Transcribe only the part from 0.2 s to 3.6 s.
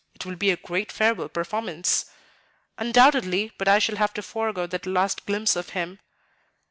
will be a great farewell performance." "Undoubtedly,